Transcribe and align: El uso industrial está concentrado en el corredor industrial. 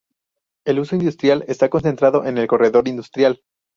El 0.65 0.79
uso 0.79 0.95
industrial 0.95 1.45
está 1.47 1.69
concentrado 1.69 2.25
en 2.25 2.39
el 2.39 2.47
corredor 2.47 2.87
industrial. 2.87 3.39